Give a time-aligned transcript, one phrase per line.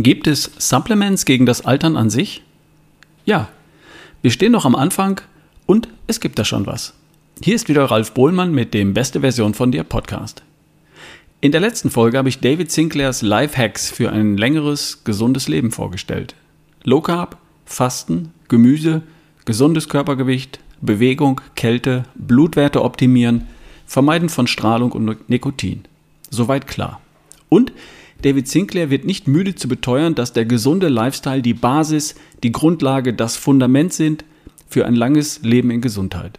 [0.00, 2.44] Gibt es Supplements gegen das Altern an sich?
[3.24, 3.48] Ja,
[4.22, 5.20] wir stehen noch am Anfang
[5.66, 6.94] und es gibt da schon was.
[7.42, 10.44] Hier ist wieder Ralf Bohlmann mit dem Beste Version von dir Podcast.
[11.40, 15.72] In der letzten Folge habe ich David Sinclairs Life Hacks für ein längeres, gesundes Leben
[15.72, 16.36] vorgestellt.
[16.84, 19.02] Low Carb, Fasten, Gemüse,
[19.46, 23.48] gesundes Körpergewicht, Bewegung, Kälte, Blutwerte optimieren,
[23.84, 25.86] Vermeiden von Strahlung und Nikotin.
[26.30, 27.00] Soweit klar.
[27.48, 27.72] Und
[28.22, 33.14] David Sinclair wird nicht müde zu beteuern, dass der gesunde Lifestyle die Basis, die Grundlage,
[33.14, 34.24] das Fundament sind
[34.68, 36.38] für ein langes Leben in Gesundheit.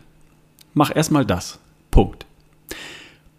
[0.74, 1.60] Mach erstmal das.
[1.90, 2.26] Punkt.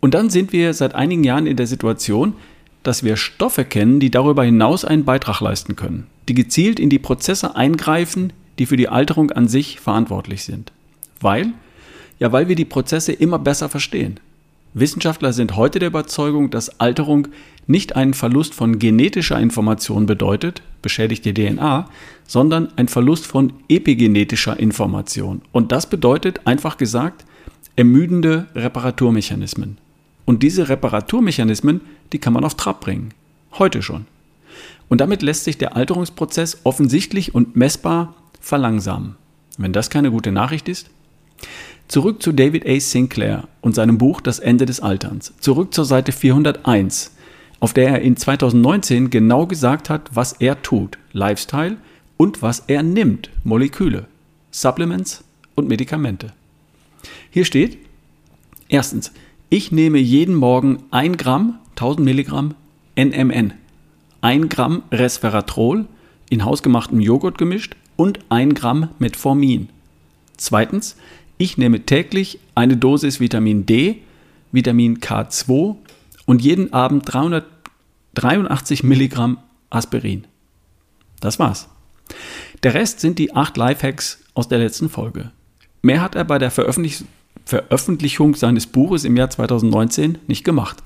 [0.01, 2.35] Und dann sind wir seit einigen Jahren in der Situation,
[2.83, 6.99] dass wir Stoffe kennen, die darüber hinaus einen Beitrag leisten können, die gezielt in die
[6.99, 10.73] Prozesse eingreifen, die für die Alterung an sich verantwortlich sind.
[11.21, 11.53] Weil?
[12.19, 14.19] Ja, weil wir die Prozesse immer besser verstehen.
[14.73, 17.29] Wissenschaftler sind heute der Überzeugung, dass Alterung
[17.67, 21.89] nicht einen Verlust von genetischer Information bedeutet, beschädigte DNA,
[22.27, 25.43] sondern ein Verlust von epigenetischer Information.
[25.53, 27.25] Und das bedeutet, einfach gesagt,
[27.77, 29.79] ermüdende Reparaturmechanismen.
[30.25, 31.81] Und diese Reparaturmechanismen,
[32.13, 33.13] die kann man auf Trab bringen.
[33.59, 34.07] Heute schon.
[34.89, 39.17] Und damit lässt sich der Alterungsprozess offensichtlich und messbar verlangsamen.
[39.59, 40.91] Wenn das keine gute Nachricht ist,
[41.91, 42.79] Zurück zu David A.
[42.79, 45.35] Sinclair und seinem Buch Das Ende des Alterns.
[45.41, 47.17] Zurück zur Seite 401,
[47.59, 51.79] auf der er in 2019 genau gesagt hat, was er tut, Lifestyle,
[52.17, 54.07] und was er nimmt, Moleküle,
[54.53, 55.25] Supplements
[55.57, 56.33] und Medikamente.
[57.29, 57.77] Hier steht,
[58.69, 59.11] erstens,
[59.49, 62.55] ich nehme jeden Morgen 1 Gramm, 1000 Milligramm
[62.97, 63.55] NMN,
[64.21, 65.87] 1 Gramm Resveratrol
[66.29, 69.71] in hausgemachtem Joghurt gemischt und 1 Gramm Metformin.
[70.37, 70.97] Zweitens,
[71.41, 74.03] ich nehme täglich eine Dosis Vitamin D,
[74.53, 75.75] Vitamin K2
[76.27, 79.39] und jeden Abend 383 Milligramm
[79.71, 80.27] Aspirin.
[81.21, 81.71] Das war's.
[82.63, 85.31] Der Rest sind die acht Lifehacks aus der letzten Folge.
[85.81, 87.05] Mehr hat er bei der Veröffentlich
[87.47, 90.83] Veröffentlichung seines Buches im Jahr 2019 nicht gemacht.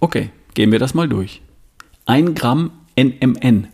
[0.00, 1.42] Okay, gehen wir das mal durch.
[2.06, 3.68] 1 Gramm NMN.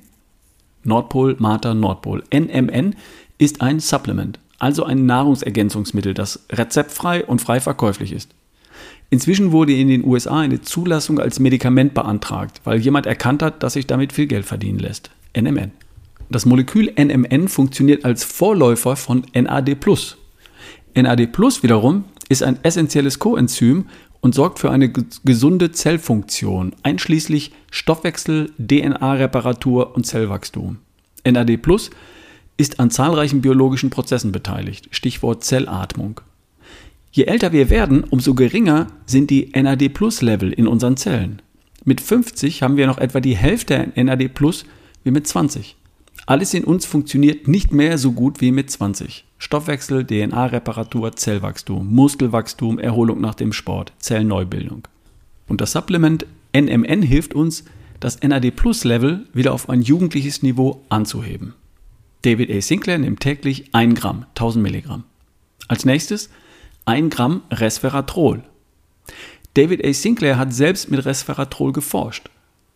[0.85, 2.23] Nordpol, Mater, Nordpol.
[2.31, 2.97] NMN
[3.39, 8.35] ist ein Supplement, also ein Nahrungsergänzungsmittel, das rezeptfrei und frei verkäuflich ist.
[9.11, 13.73] Inzwischen wurde in den USA eine Zulassung als Medikament beantragt, weil jemand erkannt hat, dass
[13.73, 15.11] sich damit viel Geld verdienen lässt.
[15.37, 15.73] NMN.
[16.31, 19.77] Das Molekül NMN funktioniert als Vorläufer von NAD+.
[20.95, 23.87] NAD+ wiederum ist ein essentielles Coenzym
[24.21, 24.93] und sorgt für eine
[25.25, 30.79] gesunde Zellfunktion, einschließlich Stoffwechsel, DNA-Reparatur und Zellwachstum.
[31.25, 31.59] NAD+
[32.59, 34.89] ist an zahlreichen biologischen Prozessen beteiligt.
[34.91, 36.21] Stichwort Zellatmung.
[37.11, 41.41] Je älter wir werden, umso geringer sind die NAD-Plus-Level in unseren Zellen.
[41.85, 44.67] Mit 50 haben wir noch etwa die Hälfte NAD Plus
[45.05, 45.77] wie mit 20.
[46.27, 49.25] Alles in uns funktioniert nicht mehr so gut wie mit 20.
[49.39, 54.87] Stoffwechsel, DNA-Reparatur, Zellwachstum, Muskelwachstum, Erholung nach dem Sport, Zellneubildung.
[55.47, 57.65] Und das Supplement NMN hilft uns,
[58.01, 61.55] das NAD-Plus-Level wieder auf ein jugendliches Niveau anzuheben.
[62.23, 62.61] David A.
[62.61, 65.05] Sinclair nimmt täglich 1 Gramm, 1000 Milligramm.
[65.69, 66.31] Als nächstes
[66.85, 68.43] 1 Gramm Resveratrol.
[69.55, 69.93] David A.
[69.93, 72.29] Sinclair hat selbst mit Resveratrol geforscht.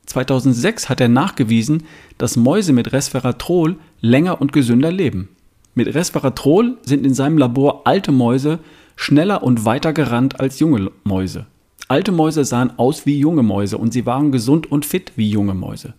[0.06, 1.84] 2006 hat er nachgewiesen,
[2.18, 5.28] dass Mäuse mit Resveratrol länger und gesünder leben.
[5.74, 8.60] Mit Resveratrol sind in seinem Labor alte Mäuse
[8.94, 11.46] schneller und weiter gerannt als junge Mäuse.
[11.88, 15.54] Alte Mäuse sahen aus wie junge Mäuse und sie waren gesund und fit wie junge
[15.54, 15.94] Mäuse.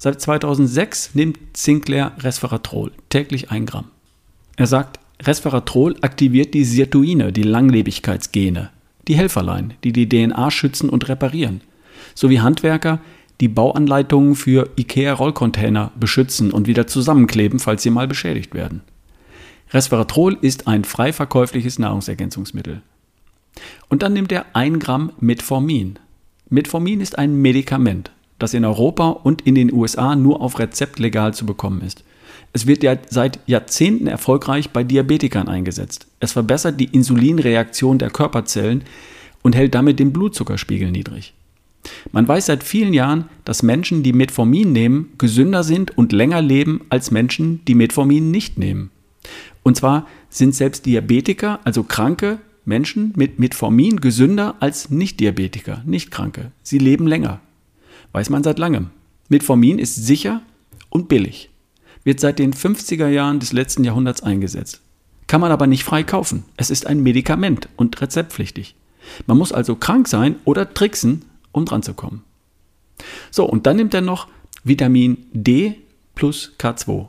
[0.00, 3.86] Seit 2006 nimmt Sinclair Resveratrol, täglich ein Gramm.
[4.56, 8.70] Er sagt, Resveratrol aktiviert die Sirtuine, die Langlebigkeitsgene,
[9.08, 11.62] die Helferlein, die die DNA schützen und reparieren,
[12.14, 13.00] sowie Handwerker,
[13.40, 18.82] die Bauanleitungen für IKEA-Rollcontainer beschützen und wieder zusammenkleben, falls sie mal beschädigt werden.
[19.72, 22.82] Resveratrol ist ein frei verkäufliches Nahrungsergänzungsmittel.
[23.88, 25.98] Und dann nimmt er ein Gramm Metformin.
[26.48, 31.34] Metformin ist ein Medikament das in Europa und in den USA nur auf Rezept legal
[31.34, 32.04] zu bekommen ist.
[32.52, 36.06] Es wird ja seit Jahrzehnten erfolgreich bei Diabetikern eingesetzt.
[36.20, 38.84] Es verbessert die Insulinreaktion der Körperzellen
[39.42, 41.34] und hält damit den Blutzuckerspiegel niedrig.
[42.12, 46.82] Man weiß seit vielen Jahren, dass Menschen, die Metformin nehmen, gesünder sind und länger leben
[46.88, 48.90] als Menschen, die Metformin nicht nehmen.
[49.62, 56.52] Und zwar sind selbst Diabetiker, also kranke Menschen mit Metformin gesünder als Nicht-Diabetiker, Nicht-Kranke.
[56.62, 57.40] Sie leben länger.
[58.12, 58.90] Weiß man seit langem.
[59.28, 60.42] Metformin ist sicher
[60.88, 61.50] und billig.
[62.04, 64.80] Wird seit den 50er Jahren des letzten Jahrhunderts eingesetzt.
[65.26, 66.44] Kann man aber nicht frei kaufen.
[66.56, 68.74] Es ist ein Medikament und rezeptpflichtig.
[69.26, 72.24] Man muss also krank sein oder tricksen, um dran zu kommen.
[73.30, 74.28] So, und dann nimmt er noch
[74.64, 75.76] Vitamin D
[76.14, 77.08] plus K2.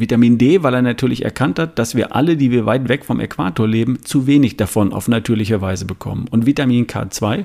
[0.00, 3.20] Vitamin D, weil er natürlich erkannt hat, dass wir alle, die wir weit weg vom
[3.20, 6.26] Äquator leben, zu wenig davon auf natürliche Weise bekommen.
[6.30, 7.44] Und Vitamin K2,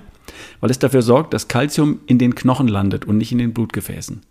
[0.59, 4.21] weil es dafür sorgt, dass Kalzium in den Knochen landet und nicht in den Blutgefäßen.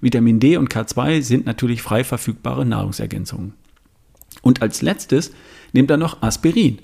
[0.00, 3.54] Vitamin D und K2 sind natürlich frei verfügbare Nahrungsergänzungen.
[4.42, 5.32] Und als letztes
[5.72, 6.78] nimmt er noch Aspirin.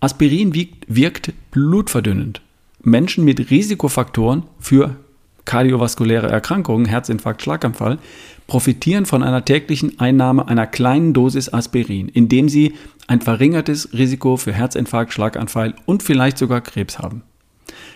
[0.00, 0.54] Aspirin
[0.86, 2.42] wirkt blutverdünnend.
[2.82, 4.96] Menschen mit Risikofaktoren für
[5.44, 7.98] kardiovaskuläre Erkrankungen, Herzinfarkt, Schlaganfall,
[8.46, 12.74] profitieren von einer täglichen Einnahme einer kleinen Dosis Aspirin, indem sie
[13.06, 17.22] ein verringertes Risiko für Herzinfarkt, Schlaganfall und vielleicht sogar Krebs haben.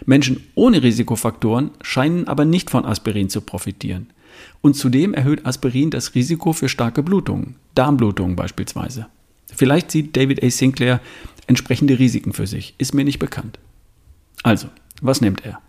[0.07, 4.11] Menschen ohne Risikofaktoren scheinen aber nicht von Aspirin zu profitieren.
[4.61, 9.07] Und zudem erhöht Aspirin das Risiko für starke Blutungen, Darmblutungen beispielsweise.
[9.55, 10.51] Vielleicht sieht David A.
[10.51, 11.01] Sinclair
[11.47, 13.59] entsprechende Risiken für sich, ist mir nicht bekannt.
[14.43, 14.69] Also,
[15.01, 15.61] was nimmt er?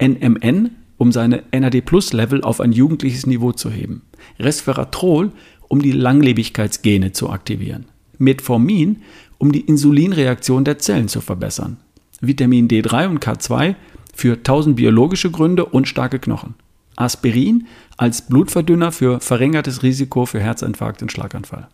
[0.00, 4.02] NMN um seine NAD-Plus-Level auf ein jugendliches Niveau zu heben.
[4.38, 5.32] Resveratrol,
[5.68, 7.86] um die Langlebigkeitsgene zu aktivieren.
[8.18, 9.02] Metformin,
[9.38, 11.78] um die Insulinreaktion der Zellen zu verbessern.
[12.20, 13.74] Vitamin D3 und K2
[14.14, 16.54] für tausend biologische Gründe und starke Knochen.
[16.96, 21.68] Aspirin als Blutverdünner für verringertes Risiko für Herzinfarkt und Schlaganfall.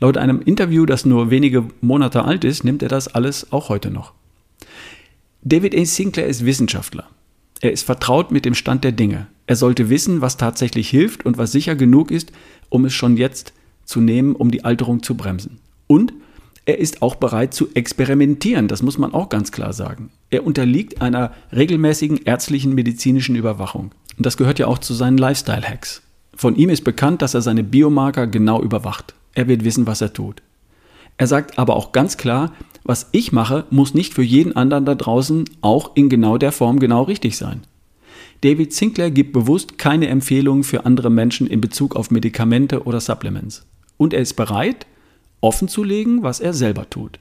[0.00, 3.90] Laut einem Interview, das nur wenige Monate alt ist, nimmt er das alles auch heute
[3.90, 4.12] noch.
[5.42, 5.84] David A.
[5.84, 7.08] Sinclair ist Wissenschaftler.
[7.62, 9.28] Er ist vertraut mit dem Stand der Dinge.
[9.46, 12.32] Er sollte wissen, was tatsächlich hilft und was sicher genug ist,
[12.68, 13.52] um es schon jetzt
[13.84, 15.60] zu nehmen, um die Alterung zu bremsen.
[15.86, 16.12] Und
[16.64, 20.10] er ist auch bereit zu experimentieren, das muss man auch ganz klar sagen.
[20.30, 23.92] Er unterliegt einer regelmäßigen ärztlichen medizinischen Überwachung.
[24.16, 26.02] Und das gehört ja auch zu seinen Lifestyle-Hacks.
[26.34, 29.14] Von ihm ist bekannt, dass er seine Biomarker genau überwacht.
[29.34, 30.42] Er wird wissen, was er tut.
[31.22, 32.52] Er sagt aber auch ganz klar,
[32.82, 36.80] was ich mache, muss nicht für jeden anderen da draußen auch in genau der Form
[36.80, 37.60] genau richtig sein.
[38.40, 43.64] David Sinclair gibt bewusst keine Empfehlungen für andere Menschen in Bezug auf Medikamente oder Supplements.
[43.98, 44.88] Und er ist bereit,
[45.40, 47.20] offen zu legen, was er selber tut.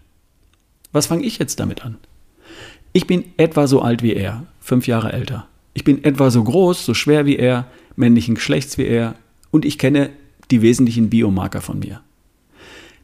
[0.92, 2.00] Was fange ich jetzt damit an?
[2.94, 5.46] Ich bin etwa so alt wie er, fünf Jahre älter.
[5.76, 9.14] Ich bin etwa so groß, so schwer wie er, männlichen Geschlechts wie er
[9.52, 10.10] und ich kenne
[10.50, 12.02] die wesentlichen Biomarker von mir.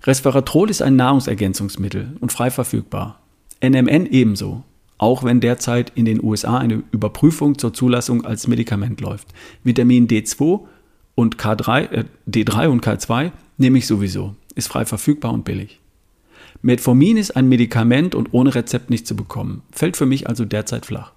[0.08, 3.20] Resveratrol ist ein Nahrungsergänzungsmittel und frei verfügbar.
[3.62, 4.64] NMN ebenso,
[4.98, 9.28] auch wenn derzeit in den USA eine Überprüfung zur Zulassung als Medikament läuft.
[9.66, 10.62] Vitamin D2
[11.16, 15.82] und K3, äh, D3 und K2 nehme ich sowieso, ist frei verfügbar und billig.
[16.62, 20.86] Metformin ist ein Medikament und ohne Rezept nicht zu bekommen, fällt für mich also derzeit
[20.86, 21.12] flach.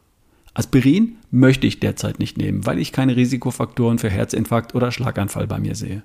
[0.52, 5.60] Aspirin möchte ich derzeit nicht nehmen, weil ich keine Risikofaktoren für Herzinfarkt oder Schlaganfall bei
[5.60, 6.02] mir sehe.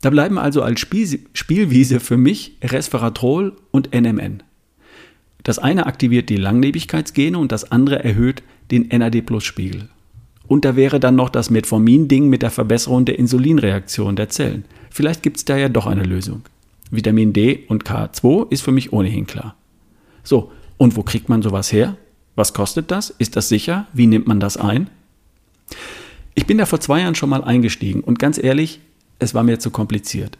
[0.00, 4.42] Da bleiben also als Spiel Spielwiese für mich Resveratrol und NMN.
[5.42, 9.88] Das eine aktiviert die Langlebigkeitsgene und das andere erhöht den NAD-Plus-Spiegel.
[10.46, 14.64] Und da wäre dann noch das Metformin-Ding mit der Verbesserung der Insulinreaktion der Zellen.
[14.90, 16.42] Vielleicht gibt es da ja doch eine Lösung.
[16.90, 19.54] Vitamin D und K2 ist für mich ohnehin klar.
[20.22, 21.96] So, und wo kriegt man sowas her?
[22.34, 23.10] Was kostet das?
[23.10, 23.86] Ist das sicher?
[23.92, 24.88] Wie nimmt man das ein?
[26.34, 28.80] Ich bin da vor zwei Jahren schon mal eingestiegen und ganz ehrlich,
[29.18, 30.38] es war mir zu kompliziert.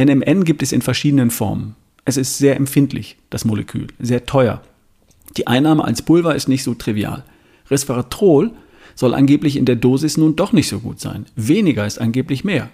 [0.00, 1.76] NMN gibt es in verschiedenen Formen.
[2.04, 4.62] Es ist sehr empfindlich, das Molekül, sehr teuer.
[5.36, 7.24] Die Einnahme als Pulver ist nicht so trivial.
[7.70, 8.50] Resveratrol
[8.94, 11.26] soll angeblich in der Dosis nun doch nicht so gut sein.
[11.34, 12.70] Weniger ist angeblich mehr.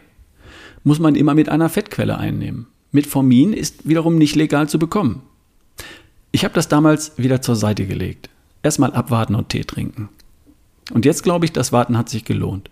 [0.82, 2.66] Muss man immer mit einer Fettquelle einnehmen.
[2.92, 5.22] Metformin ist wiederum nicht legal zu bekommen.
[6.32, 8.28] Ich habe das damals wieder zur Seite gelegt.
[8.62, 10.08] Erstmal abwarten und Tee trinken.
[10.92, 12.70] Und jetzt glaube ich, das Warten hat sich gelohnt.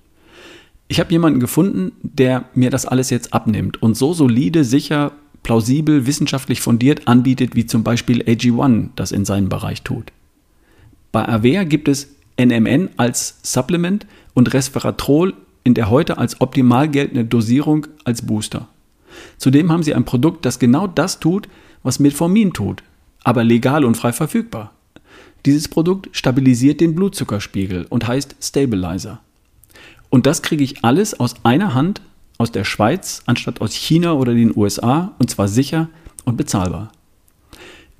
[0.88, 6.06] Ich habe jemanden gefunden, der mir das alles jetzt abnimmt und so solide, sicher, plausibel,
[6.06, 10.12] wissenschaftlich fundiert anbietet, wie zum Beispiel AG1 das in seinem Bereich tut.
[11.12, 12.08] Bei Avea gibt es
[12.40, 18.68] NMN als Supplement und Resveratrol in der heute als optimal geltende Dosierung als Booster.
[19.36, 21.48] Zudem haben sie ein Produkt, das genau das tut,
[21.82, 22.82] was Metformin tut,
[23.24, 24.72] aber legal und frei verfügbar.
[25.44, 29.20] Dieses Produkt stabilisiert den Blutzuckerspiegel und heißt Stabilizer.
[30.10, 32.00] Und das kriege ich alles aus einer Hand
[32.38, 35.88] aus der Schweiz anstatt aus China oder den USA und zwar sicher
[36.24, 36.92] und bezahlbar.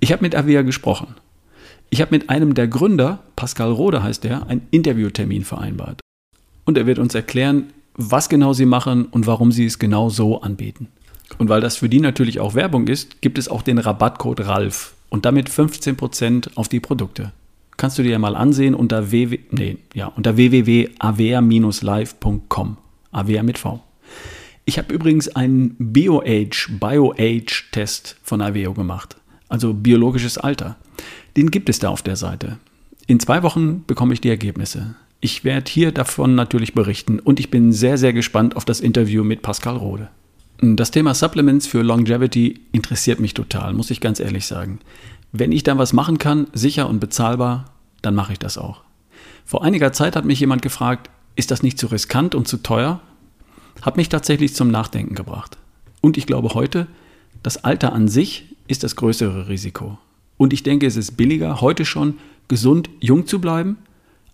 [0.00, 1.16] Ich habe mit Avia gesprochen.
[1.90, 6.00] Ich habe mit einem der Gründer, Pascal Rode heißt er, einen Interviewtermin vereinbart.
[6.64, 10.40] Und er wird uns erklären, was genau sie machen und warum sie es genau so
[10.40, 10.88] anbieten.
[11.38, 14.94] Und weil das für die natürlich auch Werbung ist, gibt es auch den Rabattcode RALF
[15.08, 17.32] und damit 15% auf die Produkte
[17.78, 22.76] kannst du dir mal ansehen unter, ww, nee, ja, unter www.avea-live.com.
[23.10, 23.82] Avea mit V.
[24.66, 29.16] Ich habe übrigens einen BioAge, BioAge-Test von Aveo gemacht,
[29.48, 30.76] also biologisches Alter.
[31.38, 32.58] Den gibt es da auf der Seite.
[33.06, 34.94] In zwei Wochen bekomme ich die Ergebnisse.
[35.20, 39.24] Ich werde hier davon natürlich berichten und ich bin sehr, sehr gespannt auf das Interview
[39.24, 40.10] mit Pascal Rode.
[40.60, 44.80] Das Thema Supplements für Longevity interessiert mich total, muss ich ganz ehrlich sagen.
[45.32, 47.66] Wenn ich da was machen kann, sicher und bezahlbar,
[48.02, 48.82] dann mache ich das auch.
[49.44, 53.00] Vor einiger Zeit hat mich jemand gefragt, ist das nicht zu riskant und zu teuer?
[53.82, 55.56] Hat mich tatsächlich zum Nachdenken gebracht.
[56.00, 56.86] Und ich glaube heute,
[57.42, 59.98] das Alter an sich ist das größere Risiko.
[60.36, 62.18] Und ich denke, es ist billiger, heute schon
[62.48, 63.78] gesund jung zu bleiben,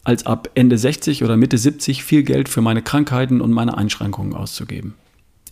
[0.04, 4.34] als ab Ende 60 oder Mitte 70 viel Geld für meine Krankheiten und meine Einschränkungen
[4.34, 4.94] auszugeben.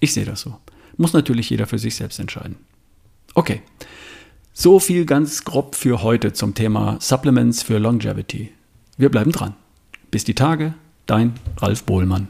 [0.01, 0.59] Ich sehe das so.
[0.97, 2.57] Muss natürlich jeder für sich selbst entscheiden.
[3.35, 3.63] Okay,
[4.53, 8.53] so viel ganz grob für heute zum Thema Supplements für Longevity.
[8.97, 9.55] Wir bleiben dran.
[10.11, 10.75] Bis die Tage,
[11.07, 12.29] dein Ralf Bohlmann.